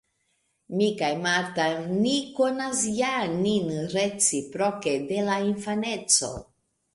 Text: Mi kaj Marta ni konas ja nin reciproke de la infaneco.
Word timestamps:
Mi 0.77 0.85
kaj 1.01 1.09
Marta 1.25 1.67
ni 1.97 2.13
konas 2.37 2.81
ja 3.01 3.11
nin 3.35 3.69
reciproke 3.93 4.95
de 5.13 5.21
la 5.29 5.37
infaneco. 5.51 6.33